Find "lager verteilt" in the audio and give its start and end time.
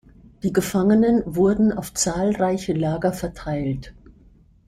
2.73-3.93